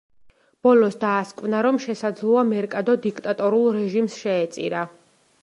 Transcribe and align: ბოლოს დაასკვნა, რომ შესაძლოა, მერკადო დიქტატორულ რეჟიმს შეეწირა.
ბოლოს 0.67 0.95
დაასკვნა, 1.03 1.59
რომ 1.67 1.77
შესაძლოა, 1.83 2.47
მერკადო 2.55 2.97
დიქტატორულ 3.05 3.71
რეჟიმს 3.79 4.19
შეეწირა. 4.25 4.85